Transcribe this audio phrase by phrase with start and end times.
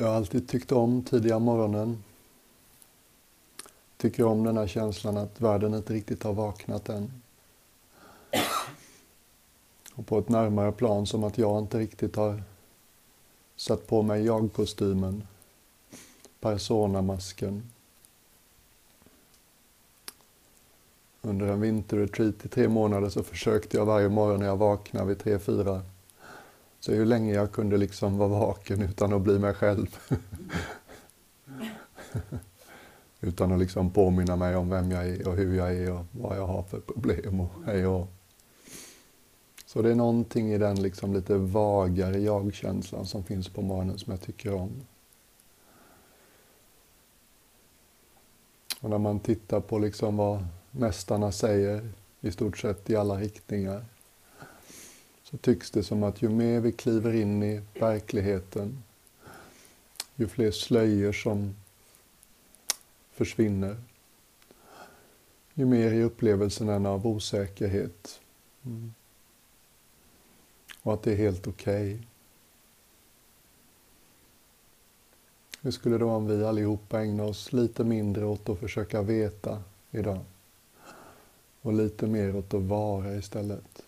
[0.00, 2.04] Jag har alltid tyckt om tidiga morgonen.
[3.96, 7.22] Tycker om den här känslan att världen inte riktigt har vaknat än.
[9.94, 12.42] Och på ett närmare plan som att jag inte riktigt har
[13.56, 15.26] satt på mig jag-kostymen,
[16.40, 17.70] Personamasken.
[21.22, 25.18] Under en vinterretreat i tre månader så försökte jag varje morgon när jag vaknade vid
[25.18, 25.82] tre, fyra
[26.88, 29.98] så hur länge jag kunde liksom vara vaken utan att bli mig själv.
[33.20, 36.38] utan att liksom påminna mig om vem jag är och hur jag är och vad
[36.38, 38.06] jag har för problem och hej och.
[39.66, 44.10] Så det är någonting i den liksom lite vagare jag-känslan som finns på morgonen som
[44.10, 44.70] jag tycker om.
[48.80, 51.88] Och när man tittar på liksom vad mästarna säger
[52.20, 53.84] i stort sett i alla riktningar
[55.30, 58.82] så tycks det som att ju mer vi kliver in i verkligheten,
[60.16, 61.54] ju fler slöjor som
[63.12, 63.76] försvinner,
[65.54, 68.20] ju mer är upplevelsen av osäkerhet.
[68.64, 68.94] Mm.
[70.82, 71.94] Och att det är helt okej.
[71.94, 72.06] Okay.
[75.60, 79.62] Hur skulle det vara om vi allihopa ägnar oss lite mindre åt att försöka veta
[79.90, 80.24] idag?
[81.62, 83.87] Och lite mer åt att vara istället.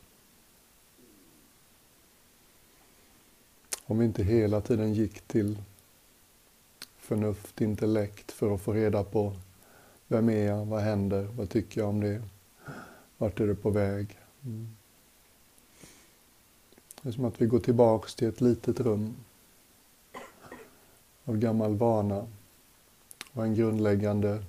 [3.90, 5.58] Om vi inte hela tiden gick till
[6.98, 9.36] förnuft, intellekt för att få reda på
[10.08, 12.22] vem är jag, vad händer, vad tycker jag om det,
[13.18, 14.18] vart är det på väg.
[14.44, 14.76] Mm.
[17.02, 19.14] Det är som att vi går tillbaks till ett litet rum
[21.24, 22.26] av gammal vana
[23.32, 24.44] och en grundläggande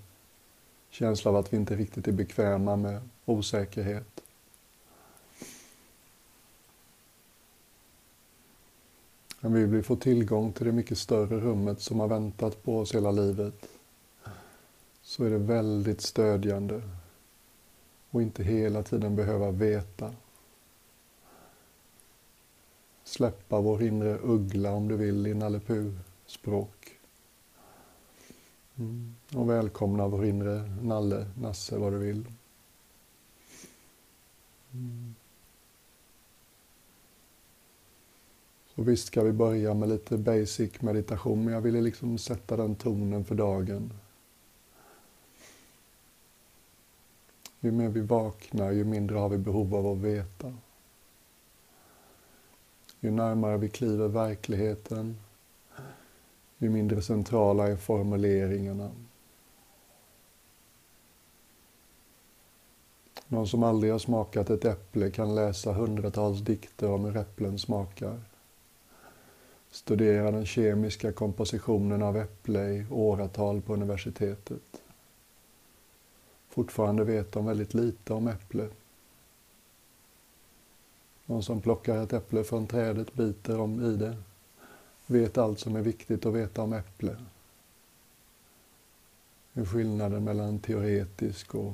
[0.89, 4.20] känsla av att vi inte riktigt är bekväma med osäkerhet.
[9.41, 12.95] Men vi vill få tillgång till det mycket större rummet som har väntat på oss
[12.95, 13.67] hela livet
[15.01, 16.81] så är det väldigt stödjande
[18.09, 20.13] och inte hela tiden behöva veta.
[23.03, 25.61] Släppa vår inre uggla om du vill i Nalle
[26.25, 26.97] språk
[28.77, 29.15] mm.
[29.35, 32.25] Och välkomna vår inre Nalle, Nasse, vad du vill.
[34.71, 35.15] Mm.
[38.81, 42.75] Och visst ska vi börja med lite basic meditation, men jag ville liksom sätta den
[42.75, 43.93] tonen för dagen.
[47.59, 50.53] Ju mer vi vaknar, ju mindre har vi behov av att veta.
[52.99, 55.17] Ju närmare vi kliver verkligheten,
[56.57, 58.91] ju mindre centrala är formuleringarna.
[63.27, 68.30] Någon som aldrig har smakat ett äpple kan läsa hundratals dikter om hur äpplen smakar
[69.71, 74.81] studera den kemiska kompositionen av äpple i åratal på universitetet.
[76.49, 78.69] Fortfarande vet de väldigt lite om äpple.
[81.25, 84.17] Någon som plockar ett äpple från trädet, biter om i det,
[85.05, 87.15] vet allt som är viktigt att veta om äpple.
[89.53, 91.73] Hur skillnaden mellan teoretisk och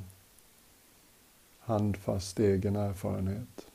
[1.60, 3.67] handfast egen erfarenhet.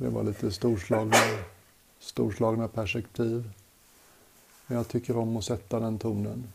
[0.00, 1.16] Det var lite storslagna,
[1.98, 3.50] storslagna perspektiv.
[4.66, 6.52] Men jag tycker om att sätta den tonen.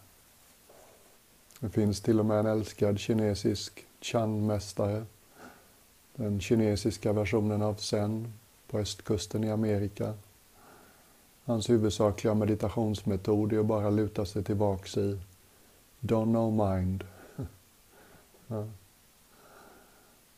[1.59, 5.05] Det finns till och med en älskad kinesisk Chan-mästare.
[6.15, 8.33] Den kinesiska versionen av Zen
[8.67, 10.13] på östkusten i Amerika.
[11.43, 15.19] Hans huvudsakliga meditationsmetod är att bara luta sig tillbaks i
[15.99, 17.03] Don't know mind.
[18.47, 18.67] ja.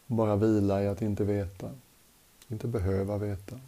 [0.07, 1.71] Bara vila i att inte veta.
[2.47, 3.59] Inte behöva veta.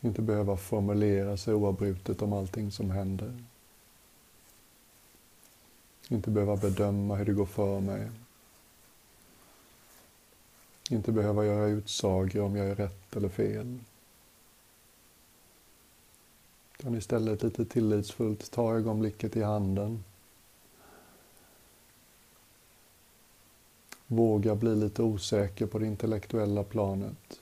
[0.00, 3.44] Inte behöva formulera sig oavbrutet om allting som händer.
[6.08, 8.10] Inte behöva bedöma hur det går för mig.
[10.90, 13.78] Inte behöva göra utsagor om jag är rätt eller fel.
[16.78, 20.04] Utan istället lite tillitsfullt ta ögonblicket i handen
[24.06, 27.40] Våga bli lite osäker på det intellektuella planet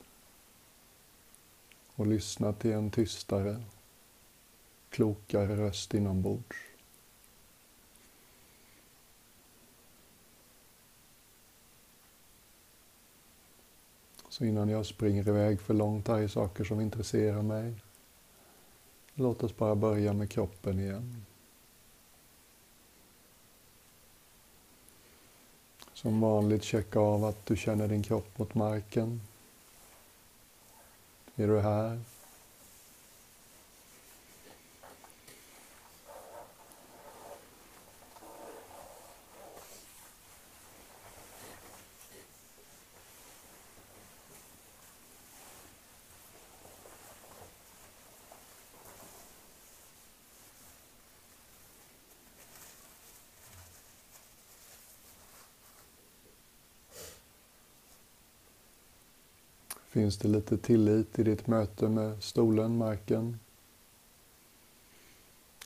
[1.95, 3.63] och lyssna till en tystare,
[4.91, 6.57] klokare röst inombords.
[14.29, 17.75] Så innan jag springer iväg för långt här i saker som intresserar mig,
[19.15, 21.25] låt oss bara börja med kroppen igen.
[26.05, 29.21] Som vanligt checka av att du känner din kropp mot marken.
[31.37, 32.01] Är du här?
[59.95, 63.39] Finns det lite tillit i ditt möte med stolen, marken?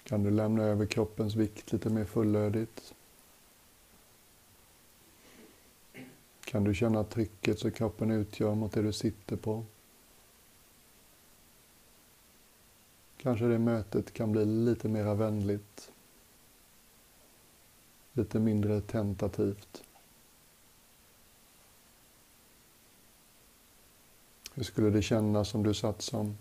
[0.02, 2.94] Kan du lämna över kroppens vikt lite mer fullödigt?
[6.44, 9.64] Kan du känna trycket som kroppen utgör mot det du sitter på?
[13.16, 15.92] Kanske det mötet kan bli lite mera vänligt.
[18.12, 19.82] Lite mindre tentativt.
[24.58, 26.38] Hur skulle det kännas om du satt som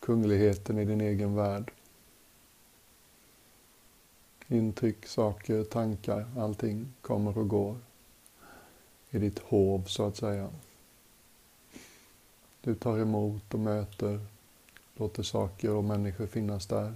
[0.00, 1.72] kungligheten i din egen värld?
[4.46, 7.76] Intryck, saker, tankar, allting kommer och går
[9.10, 10.50] i ditt hov, så att säga.
[12.60, 14.20] Du tar emot och möter,
[14.94, 16.94] låter saker och människor finnas där.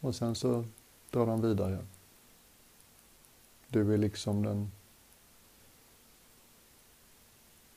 [0.00, 0.64] Och sen så
[1.10, 1.78] drar de vidare.
[3.68, 4.70] Du är liksom den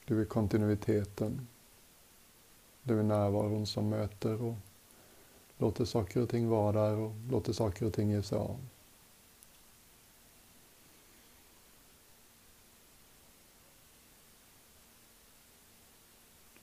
[0.05, 1.47] du är kontinuiteten.
[2.83, 4.55] Du är närvaron som möter och
[5.57, 8.59] låter saker och ting vara där och låter saker och ting ge sig av.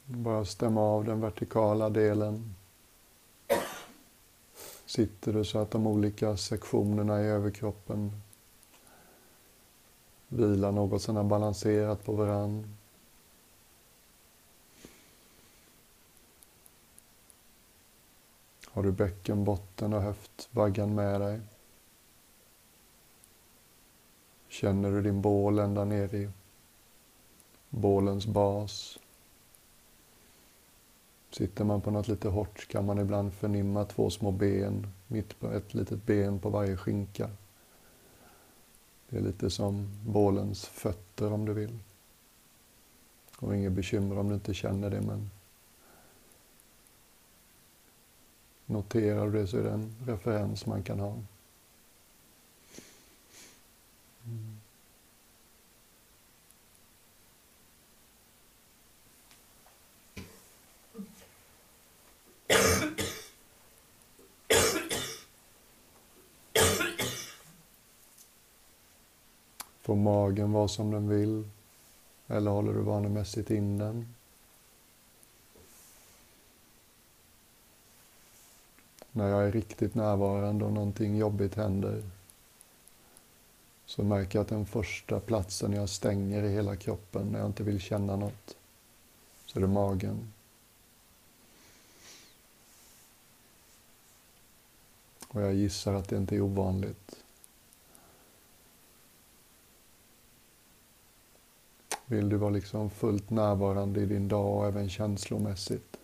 [0.04, 2.54] Bara stämma av den vertikala delen.
[4.86, 8.22] Sitter du så att de olika sektionerna i överkroppen
[10.28, 12.68] vilar något sådant balanserat på varandra.
[18.72, 21.40] Har du bäckenbotten och höftvaggan med dig?
[24.48, 26.30] Känner du din bål ända ner i
[27.70, 28.98] bålens bas?
[31.30, 35.52] Sitter man på något lite hårt kan man ibland förnimma två små ben, mitt på
[35.52, 37.30] ett litet ben på varje skinka.
[39.08, 41.78] Det är lite som bålens fötter om du vill.
[43.38, 45.30] Och inget bekymmer om du inte känner det, men
[48.72, 51.18] Noterar du det så är det en referens man kan ha.
[54.24, 54.56] Mm.
[69.82, 71.48] Får magen vara som den vill?
[72.26, 74.14] Eller håller du vanemässigt in den?
[79.12, 82.02] När jag är riktigt närvarande och någonting jobbigt händer
[83.86, 87.62] så märker jag att den första platsen jag stänger i hela kroppen när jag inte
[87.62, 88.56] vill känna något,
[89.46, 90.32] så är det magen.
[95.28, 97.16] Och jag gissar att det inte är ovanligt.
[102.06, 105.96] Vill du vara liksom fullt närvarande i din dag och även känslomässigt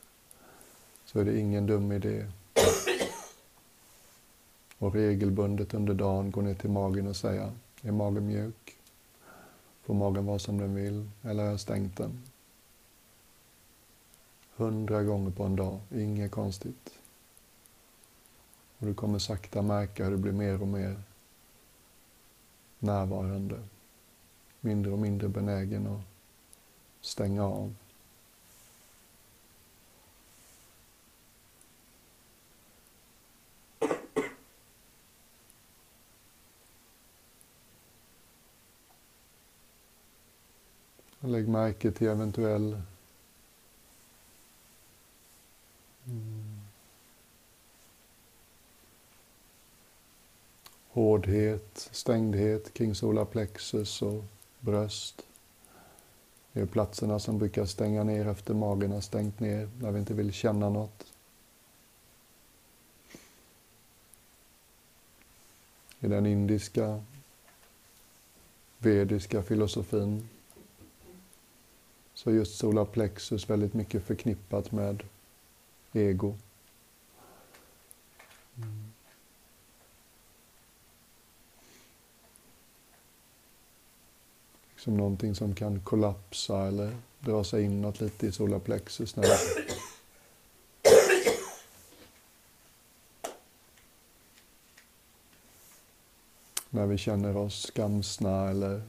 [1.05, 2.27] så är det ingen dum idé
[4.79, 8.77] och regelbundet under dagen gå ner till magen och säga, är magen mjuk?
[9.83, 11.11] Får magen vara som den vill?
[11.23, 12.23] Eller har jag stängt den?
[14.57, 16.95] Hundra gånger på en dag, inget konstigt.
[18.79, 21.03] Och du kommer sakta märka hur du blir mer och mer
[22.79, 23.63] närvarande.
[24.61, 26.01] Mindre och mindre benägen att
[27.01, 27.75] stänga av.
[41.21, 42.83] Lägg märke till eventuell
[46.07, 46.61] mm.
[50.89, 54.25] hårdhet, stängdhet kring solarplexus och
[54.61, 55.23] bröst.
[56.53, 60.15] Det är platserna som brukar stänga ner efter magen har stängt ner, när vi inte
[60.15, 61.13] vill känna något.
[66.01, 67.03] I den indiska,
[68.79, 70.29] vediska filosofin
[72.19, 75.03] så just solarplexus väldigt mycket förknippat med
[75.93, 76.35] ego.
[78.57, 78.93] Mm.
[84.77, 89.17] Som någonting som kan kollapsa eller dra sig inåt lite i solarplexus.
[89.17, 89.27] När
[96.71, 98.83] när vi känner oss skamsna eller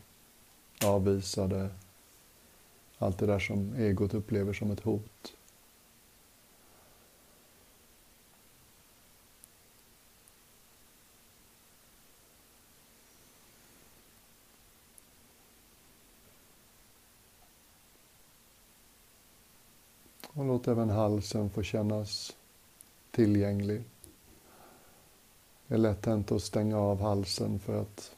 [0.84, 1.70] avvisade.
[3.02, 5.34] Allt det där som egot upplever som ett hot.
[20.34, 22.36] Och låt även halsen få kännas
[23.12, 23.84] tillgänglig.
[25.68, 28.16] Det är lätt hänt att stänga av halsen för att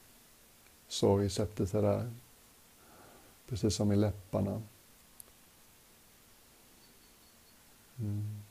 [0.88, 2.12] sorg sätter sig där.
[3.48, 4.62] Precis som i läpparna.
[8.02, 8.42] Mm.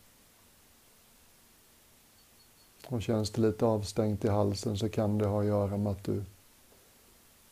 [2.86, 6.04] Och känns det lite avstängt i halsen så kan det ha att göra med att
[6.04, 6.24] du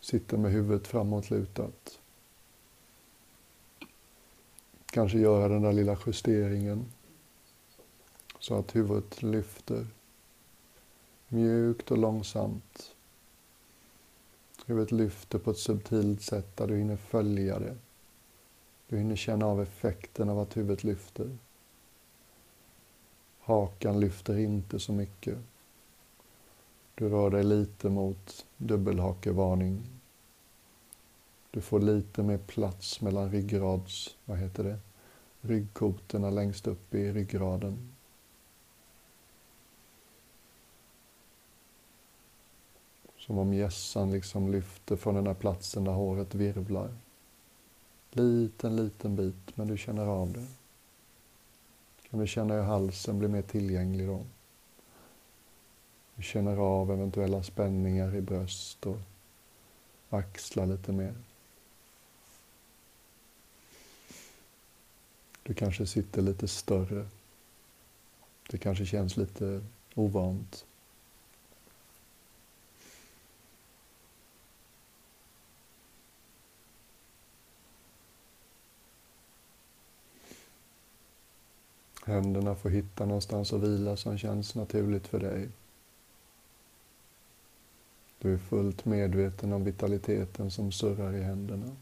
[0.00, 1.98] sitter med huvudet framåtlutat.
[4.86, 6.84] Kanske göra den där lilla justeringen
[8.38, 9.86] så att huvudet lyfter
[11.28, 12.94] mjukt och långsamt.
[14.66, 17.76] Huvudet lyfter på ett subtilt sätt där du hinner följa det.
[18.88, 21.38] Du hinner känna av effekten av att huvudet lyfter.
[23.48, 25.38] Hakan lyfter inte så mycket.
[26.94, 29.82] Du rör dig lite mot dubbelhakevarning.
[31.50, 34.78] Du får lite mer plats mellan ryggrads, vad heter det,
[35.40, 37.92] ryggkotorna längst upp i ryggraden.
[43.18, 46.94] Som om gässan liksom lyfter från den där platsen där håret virvlar.
[48.10, 50.46] Liten, liten bit, men du känner av det.
[52.10, 54.26] Kan du känna hur halsen blir mer tillgänglig då?
[56.14, 58.98] Du känner av eventuella spänningar i bröst och
[60.10, 61.14] axlar lite mer.
[65.42, 67.06] Du kanske sitter lite större.
[68.50, 70.64] Det kanske känns lite ovant.
[82.08, 85.48] Händerna får hitta någonstans att vila som känns naturligt för dig.
[88.18, 91.76] Du är fullt medveten om vitaliteten som surrar i händerna.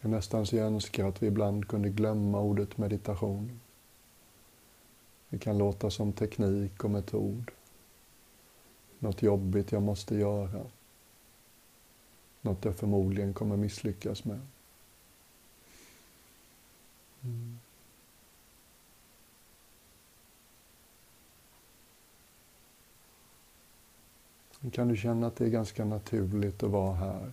[0.00, 3.60] Jag nästan så jag önskar att vi ibland kunde glömma ordet meditation.
[5.34, 7.50] Det kan låta som teknik och metod.
[8.98, 10.66] Något jobbigt jag måste göra.
[12.40, 14.40] Något jag förmodligen kommer misslyckas med.
[17.22, 17.58] Mm.
[24.72, 27.32] Kan du känna att det är ganska naturligt att vara här?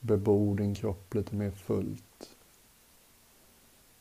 [0.00, 2.36] Bebo din kropp lite mer fullt.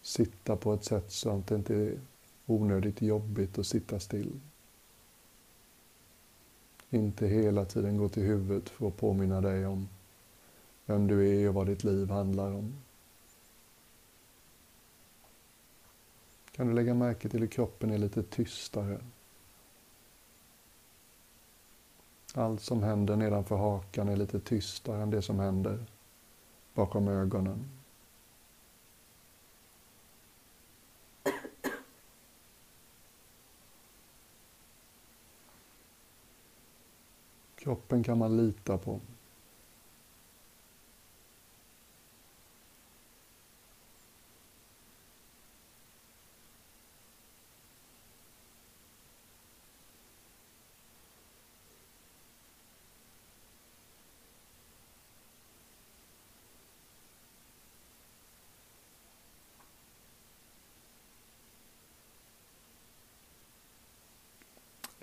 [0.02, 1.98] Sitta på ett sätt så att det inte
[2.46, 4.40] onödigt jobbigt att sitta still.
[6.90, 9.88] Inte hela tiden gå till huvudet för att påminna dig om
[10.86, 12.74] vem du är och vad ditt liv handlar om.
[16.52, 19.02] Kan du lägga märke till hur kroppen är lite tystare?
[22.34, 25.86] Allt som händer nedanför hakan är lite tystare än det som händer
[26.74, 27.70] bakom ögonen.
[37.66, 39.00] Kroppen kan man lita på.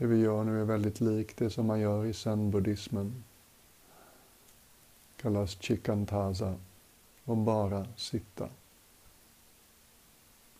[0.02, 3.25] Det vi gör nu är väldigt likt det som man gör i zen-buddhismen.
[5.16, 6.56] kallas chikantaza.
[7.25, 8.49] Och bara sitta.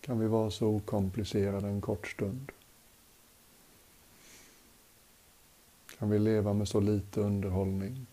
[0.01, 2.51] Kan vi vara så okomplicerade en kort stund?
[5.99, 8.05] Kan vi leva med så lite underhållning?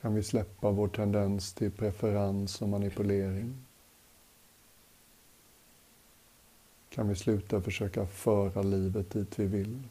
[0.00, 3.65] Kan vi släppa vår tendens till preferens och manipulering?
[6.96, 9.82] Kan vi sluta försöka föra livet dit vi vill.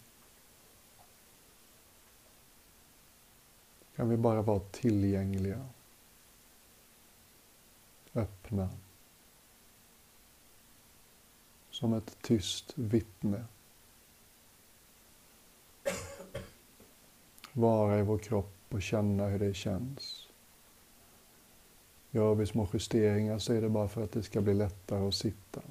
[3.96, 5.66] kan vi bara vara tillgängliga,
[8.14, 8.70] öppna,
[11.70, 13.46] som ett tyst vittne.
[17.54, 20.28] Vara i vår kropp och känna hur det känns.
[22.12, 25.16] Gör vi små justeringar så är det bara för att det ska bli lättare att
[25.16, 25.62] sitta.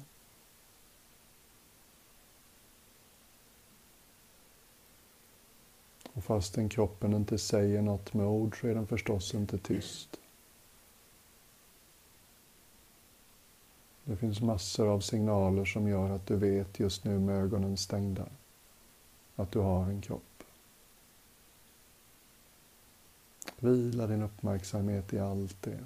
[6.25, 10.19] Fastän kroppen inte säger något med ord så är den förstås inte tyst.
[14.03, 18.25] Det finns massor av signaler som gör att du vet just nu med ögonen stängda
[19.35, 20.43] att du har en kropp.
[23.59, 25.85] Vila din uppmärksamhet i allt det.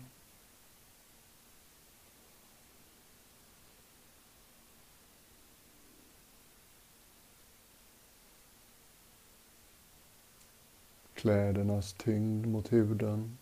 [11.20, 13.38] Klädernas tyngd mot huden.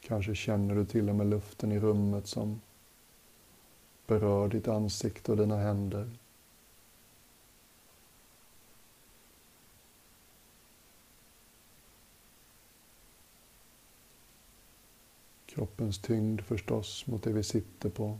[0.00, 2.60] Kanske känner du till och med luften i rummet som
[4.06, 6.10] berör ditt ansikte och dina händer.
[15.46, 18.18] Kroppens tyngd förstås mot det vi sitter på.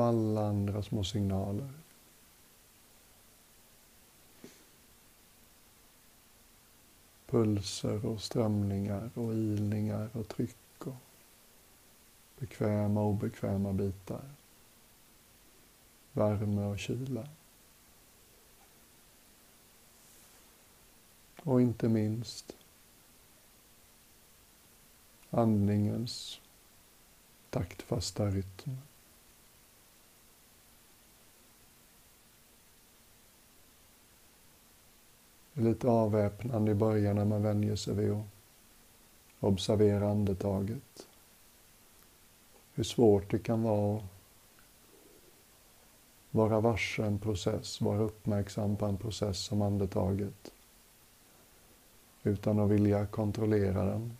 [0.00, 1.70] Alla andra små signaler.
[7.26, 10.94] Pulser och strömningar och ilningar och tryck och
[12.38, 14.30] bekväma och obekväma bitar.
[16.12, 17.28] Värme och kyla.
[21.42, 22.56] Och inte minst
[25.30, 26.40] andningens
[27.50, 28.50] taktfasta rytm.
[28.64, 28.80] Det är
[35.54, 38.24] lite avväpnande i början när man vänjer sig vid att
[39.40, 41.06] observera andetaget.
[42.74, 44.04] Hur svårt det kan vara att
[46.30, 50.52] vara varse en process, vara uppmärksam på en process som andetaget
[52.22, 54.16] utan att vilja kontrollera den.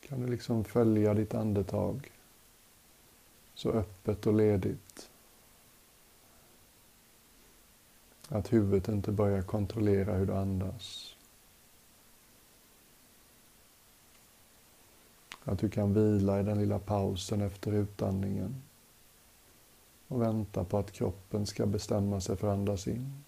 [0.00, 2.10] Kan du liksom följa ditt andetag
[3.54, 5.11] så öppet och ledigt
[8.32, 11.16] att huvudet inte börjar kontrollera hur du andas.
[15.44, 18.62] Att du kan vila i den lilla pausen efter utandningen
[20.08, 23.22] och vänta på att kroppen ska bestämma sig för att andas in.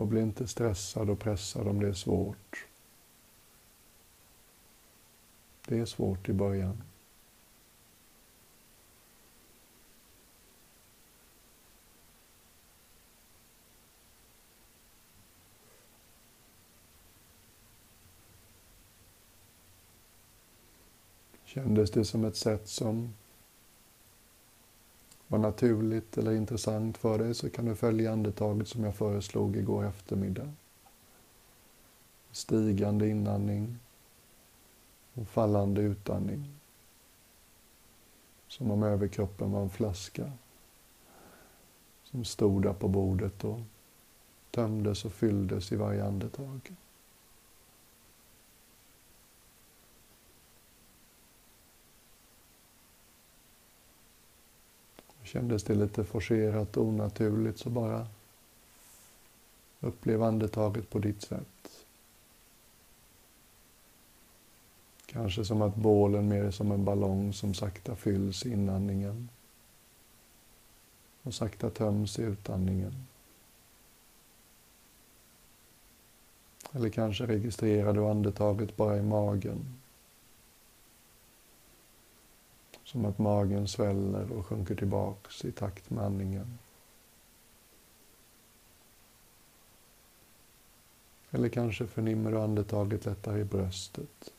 [0.11, 2.65] bli inte stressad och pressad om det är svårt.
[5.67, 6.83] Det är svårt i början.
[21.43, 23.13] Kändes det som ett sätt som
[25.31, 29.85] var naturligt eller intressant för dig så kan du följa andetaget som jag föreslog igår
[29.85, 30.51] eftermiddag.
[32.31, 33.77] Stigande inandning
[35.13, 36.55] och fallande utandning.
[38.47, 40.31] Som om överkroppen var en flaska
[42.03, 43.59] som stod där på bordet och
[44.51, 46.75] tömdes och fylldes i varje andetag.
[55.31, 58.07] Kändes det lite forcerat och onaturligt så bara
[59.79, 61.85] upplev andetaget på ditt sätt.
[65.05, 69.29] Kanske som att bålen mer är som en ballong som sakta fylls i inandningen
[71.23, 73.07] och sakta töms i utandningen.
[76.71, 79.80] Eller kanske registrerar du andetaget bara i magen
[82.91, 86.57] Som att magen sväller och sjunker tillbaks i takt med andningen.
[91.31, 94.33] Eller kanske förnimmer du andetaget lättare i bröstet.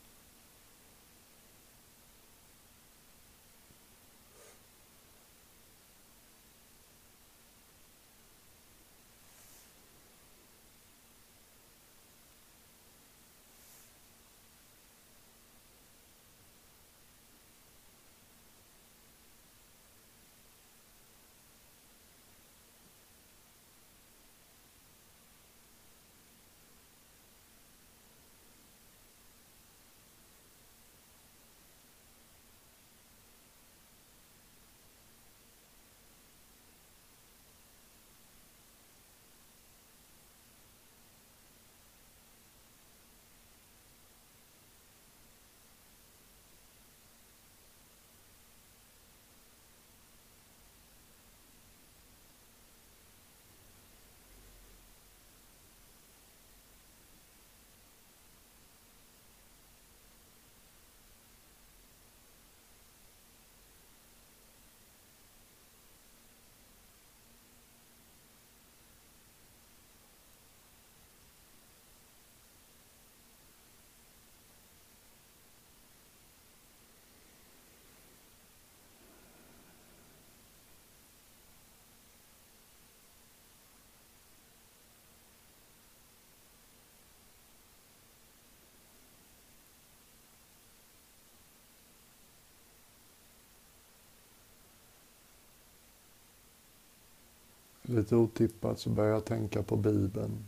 [97.93, 100.45] Lite otippat så börjar jag tänka på Bibeln.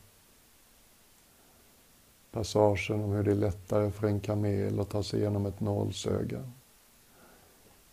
[2.31, 6.51] Passagen om hur det är lättare för en kamel att ta sig igenom ett nålsöga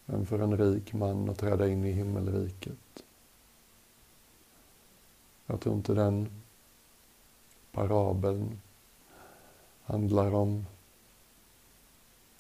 [0.07, 3.05] än för en rik man att träda in i himmelriket.
[5.47, 6.43] Jag tror inte den
[7.73, 8.61] parabeln
[9.83, 10.67] handlar om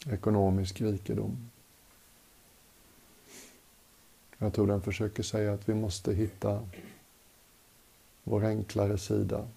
[0.06, 1.50] ekonomisk rikedom.
[4.38, 6.60] Jag tror den försöker säga att vi måste hitta
[8.24, 9.48] vår enklare sida.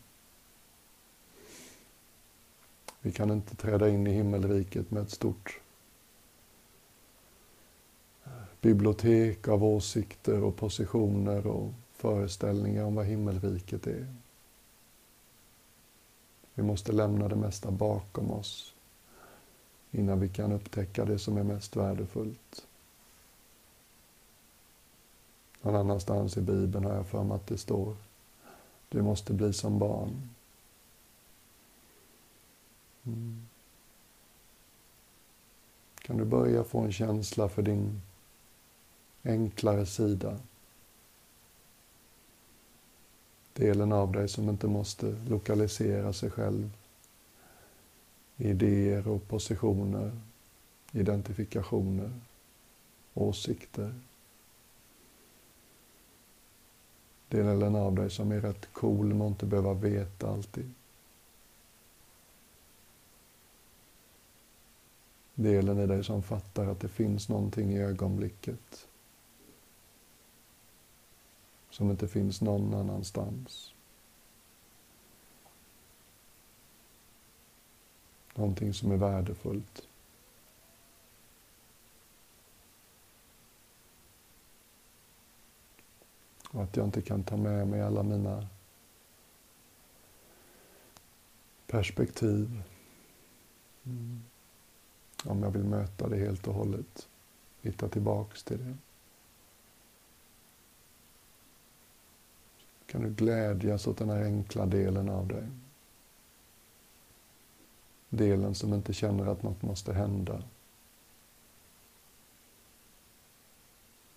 [3.01, 5.59] Vi kan inte träda in i himmelriket med ett stort
[8.61, 14.15] bibliotek av åsikter och positioner och föreställningar om vad himmelriket är.
[16.53, 18.73] Vi måste lämna det mesta bakom oss
[19.91, 22.67] innan vi kan upptäcka det som är mest värdefullt.
[25.61, 27.95] Någon annanstans i Bibeln har jag för mig att det står
[28.89, 30.29] du måste bli som barn.
[33.03, 33.45] Mm.
[35.95, 38.01] Kan du börja få en känsla för din
[39.23, 40.39] enklare sida?
[43.53, 46.69] Delen av dig som inte måste lokalisera sig själv
[48.37, 50.11] idéer och positioner,
[50.91, 52.11] identifikationer,
[53.13, 53.93] åsikter.
[57.35, 60.71] Delen av dig som är rätt cool men inte behöva veta alltid.
[65.35, 68.87] Delen i dig som fattar att det finns någonting i ögonblicket
[71.69, 73.73] som inte finns någon annanstans.
[78.35, 79.87] Någonting som är värdefullt.
[86.55, 88.47] Och att jag inte kan ta med mig alla mina
[91.67, 92.61] perspektiv.
[93.83, 94.23] Mm.
[95.25, 97.07] Om jag vill möta det helt och hållet.
[97.61, 98.75] Hitta tillbaks till det.
[102.85, 105.47] Kan du glädjas åt den här enkla delen av dig.
[108.09, 110.43] Delen som inte känner att något måste hända.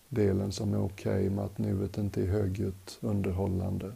[0.09, 3.93] Delen som är okej okay med att nuet inte är högljutt underhållande.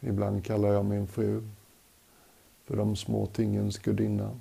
[0.00, 1.42] Ibland kallar jag min fru
[2.64, 4.38] för de små tingens gudinna.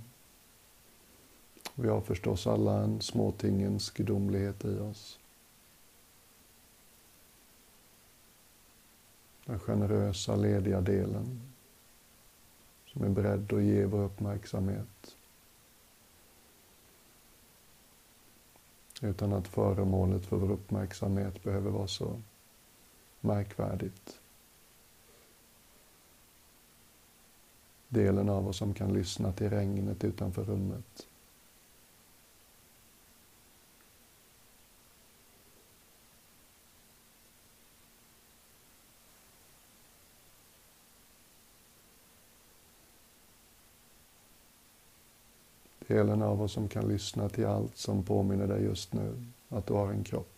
[1.75, 5.19] Vi har förstås alla en småtingens gudomlighet i oss.
[9.47, 11.41] Den generösa, lediga delen
[12.85, 15.15] som är beredd att ge vår uppmärksamhet
[19.01, 22.21] utan att föremålet för vår uppmärksamhet behöver vara så
[23.21, 24.19] märkvärdigt.
[27.89, 31.07] Delen av oss som kan lyssna till regnet utanför rummet.
[45.87, 49.73] Delen av oss som kan lyssna till allt som påminner dig just nu att du
[49.73, 50.36] har en kropp.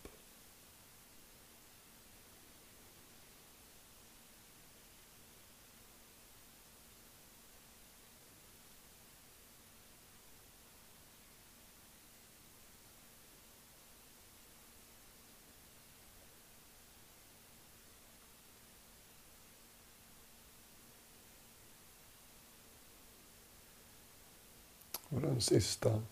[25.10, 26.02] Och den sista,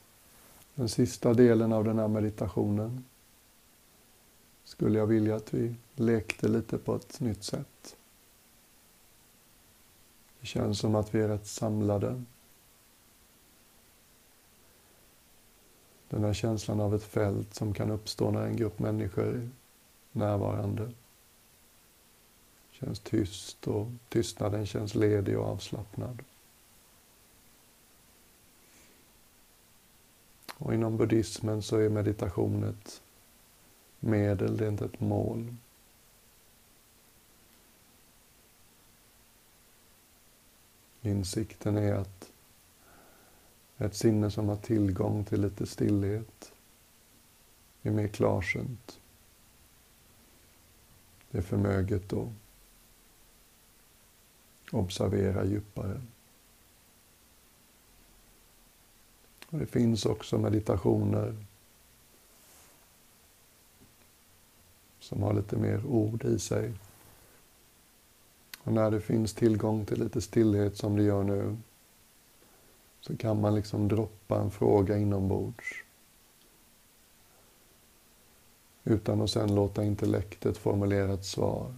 [0.74, 3.04] den sista delen av den här meditationen
[4.64, 7.96] skulle jag vilja att vi lekte lite på ett nytt sätt.
[10.40, 12.22] Det känns som att vi är rätt samlade.
[16.08, 19.48] Den här känslan av ett fält som kan uppstå när en grupp människor är
[20.12, 20.92] närvarande.
[22.70, 26.22] Känns tyst och tystnaden känns ledig och avslappnad.
[30.58, 33.02] Och inom buddhismen så är meditation ett
[34.00, 35.54] medel, det är inte ett mål.
[41.02, 42.32] Insikten är att
[43.78, 46.52] ett sinne som har tillgång till lite stillhet
[47.82, 49.00] är mer klarsynt.
[51.30, 52.28] Det är förmöget att
[54.72, 56.00] observera djupare.
[59.37, 61.34] Och det finns också meditationer
[65.00, 66.72] som har lite mer ord i sig.
[68.62, 71.56] Och när det finns tillgång till lite stillhet som det gör nu
[73.00, 75.84] så kan man liksom droppa en fråga inombords
[78.84, 81.74] utan att sen låta intellektet formulera ett svar.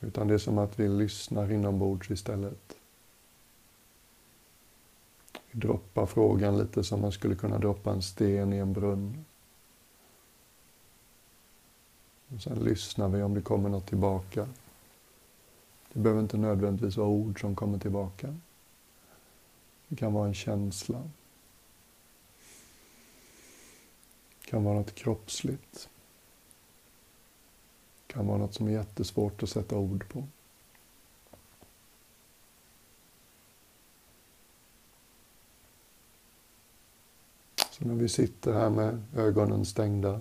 [0.00, 2.77] Utan det är som att vi lyssnar inombords istället.
[5.50, 9.24] Vi droppar frågan lite som man skulle kunna droppa en sten i en brunn.
[12.28, 14.48] Och sen lyssnar vi om det kommer något tillbaka.
[15.92, 18.36] Det behöver inte nödvändigtvis vara ord som kommer tillbaka.
[19.88, 21.02] Det kan vara en känsla.
[24.40, 25.88] Det kan vara något kroppsligt.
[28.06, 30.26] Det kan vara något som är jättesvårt att sätta ord på.
[37.78, 40.20] Så när vi sitter här med ögonen stängda,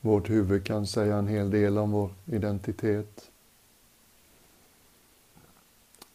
[0.00, 3.30] vårt huvud kan säga en hel del om vår identitet.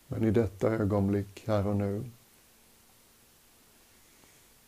[0.08, 2.04] Men i detta ögonblick, här och nu,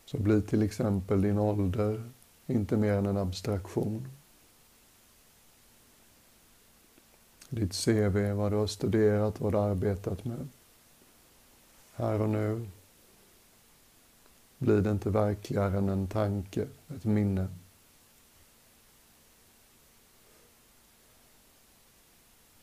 [0.04, 2.10] så blir till exempel din ålder
[2.46, 4.08] inte mer än en abstraktion.
[7.48, 10.48] Ditt CV, vad du har studerat, vad du har arbetat med.
[11.94, 12.68] Här och nu
[14.62, 17.48] blir det inte verkligare än en tanke, ett minne.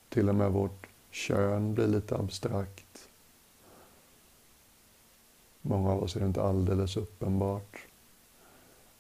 [0.10, 3.10] Till och med vårt kön blir lite abstrakt.
[5.62, 7.78] Många av oss är det inte alldeles uppenbart.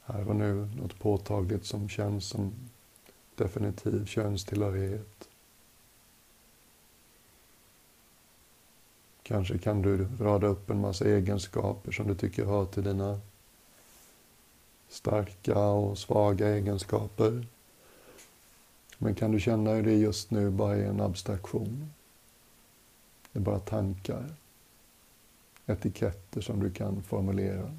[0.01, 2.53] Här och nu, något påtagligt som känns som
[3.35, 5.28] definitiv könstillhörighet.
[9.29, 13.19] Kanske kan du rada upp en massa egenskaper som du tycker hör till dina
[14.87, 17.47] starka och svaga egenskaper.
[18.97, 21.93] Men kan du känna hur det just nu bara är en abstraktion?
[23.31, 24.33] Det är bara tankar,
[25.65, 27.75] etiketter som du kan formulera.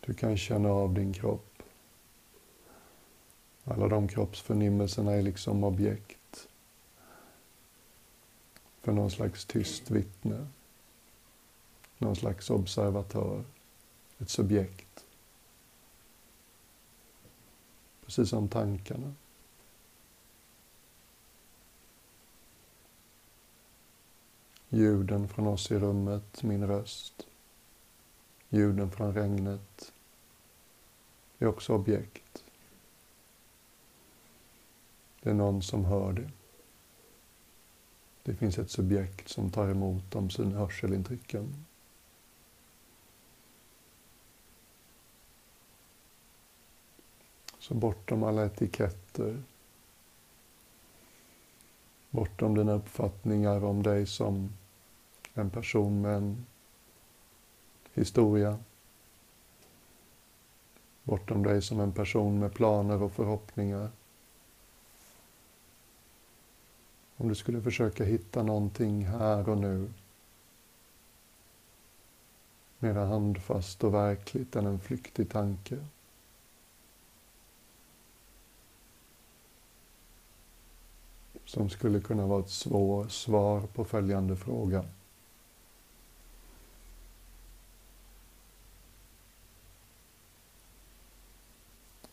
[0.00, 1.55] Du kan känna av din kropp.
[3.68, 6.48] Alla de kroppsförnimmelserna är liksom objekt
[8.80, 10.46] för någon slags tyst vittne.
[11.98, 13.44] Någon slags observatör,
[14.18, 15.04] ett subjekt.
[18.04, 19.14] Precis som tankarna.
[24.68, 27.26] Ljuden från oss i rummet, min röst.
[28.48, 29.92] Ljuden från regnet.
[31.38, 32.45] Är också objekt.
[35.26, 36.30] Det är någon som hör det.
[38.22, 41.64] Det finns ett subjekt som tar emot de sina hörselintrycken.
[47.58, 49.42] Så bortom alla etiketter,
[52.10, 54.52] bortom dina uppfattningar om dig som
[55.34, 56.46] en person med en
[57.94, 58.58] historia,
[61.02, 63.90] bortom dig som en person med planer och förhoppningar.
[67.16, 69.92] Om du skulle försöka hitta någonting här och nu
[72.78, 75.86] mera handfast och verkligt än en flyktig tanke.
[81.44, 84.84] Som skulle kunna vara ett svår svar på följande fråga.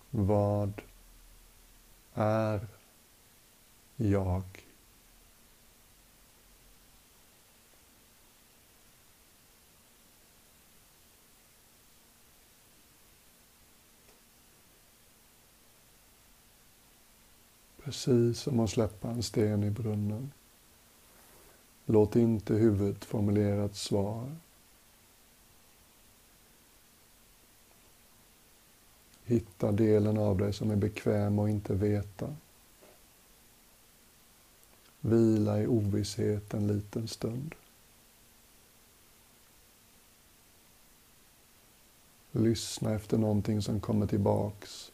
[0.10, 0.82] Vad
[2.14, 2.68] är
[3.96, 4.63] jag?
[17.84, 20.32] Precis som att släppa en sten i brunnen.
[21.86, 24.36] Låt inte huvudet formulera ett svar.
[29.24, 32.36] Hitta delen av dig som är bekväm och inte veta.
[35.00, 37.56] Vila i ovisshet en liten stund.
[42.32, 44.93] Lyssna efter någonting som kommer tillbaks.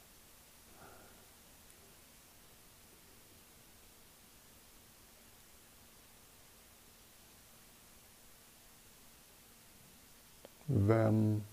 [10.71, 11.43] Vem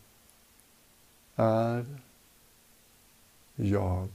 [1.36, 1.86] är
[3.54, 4.08] jag.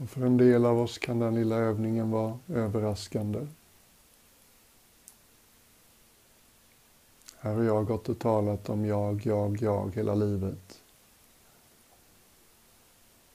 [0.00, 3.46] Och för en del av oss kan den lilla övningen vara överraskande.
[7.38, 10.82] Här har jag gått och talat om jag, jag, jag hela livet.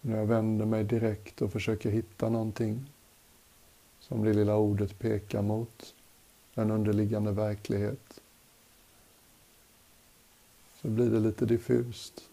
[0.02, 2.92] När jag vänder mig direkt och försöker hitta någonting
[4.00, 5.96] som det lilla ordet pekar mot,
[6.54, 8.22] en underliggande verklighet,
[10.82, 12.30] så blir det lite diffust.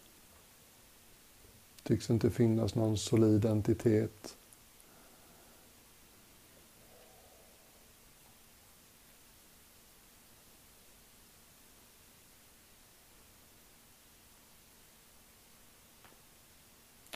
[1.83, 4.37] Tycks inte finnas någon solid entitet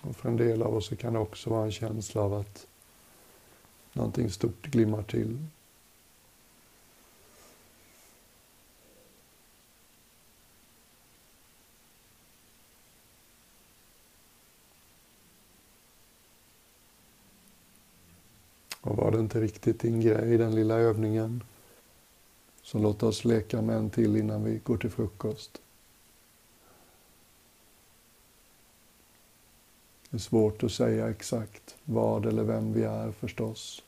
[0.07, 2.67] Och för en del av oss kan det också vara en känsla av att
[3.93, 5.39] någonting stort glimmar till.
[18.81, 21.43] Och var det inte riktigt din grej, den lilla övningen,
[22.63, 25.61] så låt oss leka med en till innan vi går till frukost.
[30.11, 33.83] Det är svårt att säga exakt vad eller vem vi är förstås.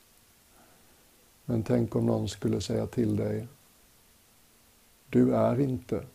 [1.45, 3.47] Men tänk om någon skulle säga till dig,
[5.09, 6.05] du är inte.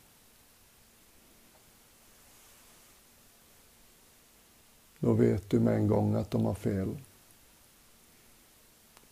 [4.99, 6.97] Då vet du med en gång att de har fel.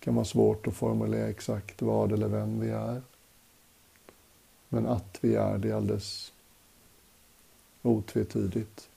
[0.02, 3.02] Det kan vara svårt att formulera exakt vad eller vem vi är.
[4.68, 6.32] Men att vi är det är alldeles
[7.82, 8.88] otvetydigt.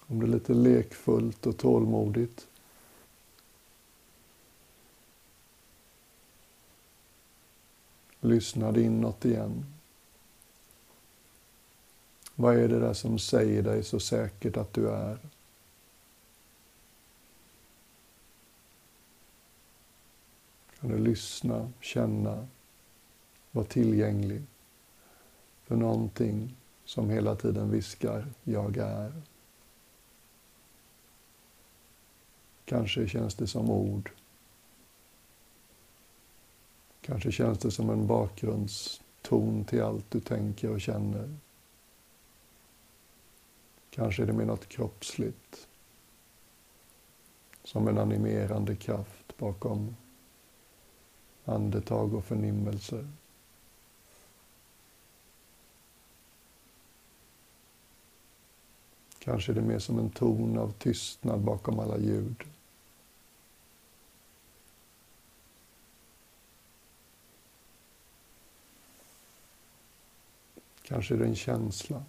[0.00, 2.46] Om det är lite lekfullt och tålmodigt.
[8.20, 9.77] Lyssnade inåt igen.
[12.40, 15.18] Vad är det där som säger dig så säkert att du är?
[20.80, 22.46] Kan du lyssna, känna,
[23.50, 24.42] vara tillgänglig
[25.64, 29.12] för någonting som hela tiden viskar, jag är.
[32.64, 34.10] Kanske känns det som ord.
[37.00, 41.36] Kanske känns det som en bakgrundston till allt du tänker och känner.
[43.98, 45.68] Kanske är det med något kroppsligt.
[47.64, 49.96] Som en animerande kraft bakom
[51.44, 53.08] andetag och förnimmelser.
[59.18, 62.44] Kanske är det mer som en ton av tystnad bakom alla ljud.
[70.82, 72.04] Kanske är det en känsla.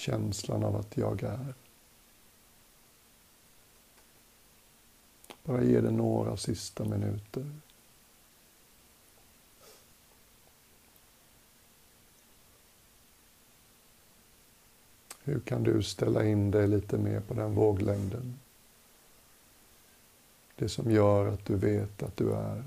[0.00, 1.54] Känslan av att jag är.
[5.42, 7.50] Bara ge det några sista minuter.
[15.22, 18.38] Hur kan du ställa in dig lite mer på den våglängden?
[20.56, 22.64] Det som gör att du vet att du är